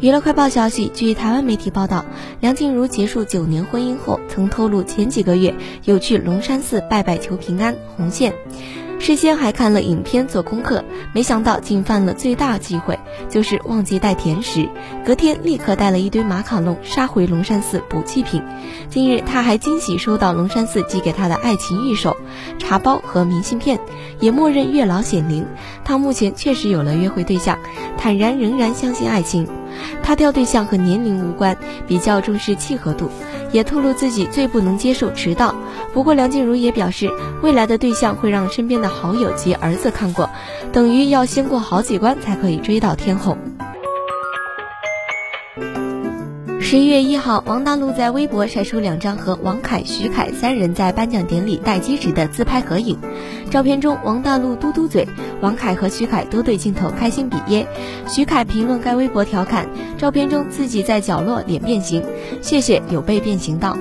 [0.00, 2.04] 娱乐快报消息，据台湾媒体报道，
[2.38, 8.32] 梁静茹结束九年婚姻后，曾透露前几个月有去龙山寺拜拜求平安、红线。
[9.00, 12.96] 事先还看了影片做功课，没想到竟犯了最大忌讳，
[13.28, 14.68] 就是忘记带甜食。
[15.04, 18.40] 隔天立刻带了一堆马卡龙杀回龙山寺补祭品。
[18.88, 22.16] 近日，他还惊喜收到龙山寺寄给他的爱情玉手、
[22.60, 23.80] 茶包和明信片，
[24.20, 25.44] 也默认月老显灵。
[25.84, 27.58] 他目前确实有了约会对象，
[27.96, 29.48] 坦然仍然相信爱情。
[30.02, 33.10] 他挑对象和年龄无关，比较重视契合度。
[33.50, 35.54] 也透露自己最不能接受迟到。
[35.94, 37.10] 不过梁静茹也表示，
[37.42, 40.28] 未来的对象会让身边的好友及儿子看过，
[40.70, 43.38] 等于要先过好几关才可以追到天后。
[46.60, 52.98] 十一月一号，王大陆在微博晒出两张和王凯、徐凯三人在颁奖典礼待机时的自拍合影。
[53.50, 55.08] 照片中，王大陆嘟嘟嘴，
[55.40, 57.66] 王凯和徐凯都对镜头开心比耶。
[58.06, 59.66] 徐凯评论该微博调侃：
[59.96, 62.02] 照片中自己在角落脸变形，
[62.40, 63.76] 谢谢有被变形到。